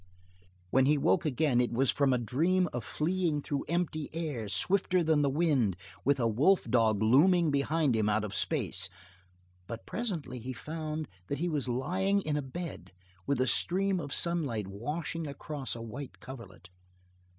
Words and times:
When 0.71 0.87
he 0.87 0.97
woke 0.97 1.25
again, 1.27 1.61
it 1.61 1.71
was 1.71 1.91
from 1.91 2.11
a 2.11 2.17
dream 2.17 2.67
of 2.73 2.83
fleeing 2.83 3.39
through 3.39 3.65
empty 3.69 4.09
air 4.15 4.47
swifter 4.49 5.03
than 5.03 5.21
the 5.21 5.29
wind 5.29 5.77
with 6.03 6.19
a 6.19 6.27
wolf 6.27 6.63
dog 6.63 7.03
looming 7.03 7.51
behind 7.51 7.95
him 7.95 8.09
out 8.09 8.23
of 8.23 8.33
space, 8.33 8.89
but 9.67 9.85
presently 9.85 10.39
he 10.39 10.53
found 10.53 11.07
that 11.27 11.37
he 11.37 11.47
was 11.49 11.69
lying 11.69 12.19
in 12.23 12.35
a 12.35 12.41
bed 12.41 12.91
with 13.27 13.39
a 13.39 13.45
stream 13.45 13.99
of 13.99 14.11
sunlight 14.11 14.65
washing 14.67 15.27
across 15.27 15.75
a 15.75 15.83
white 15.83 16.19
coverlet. 16.19 16.71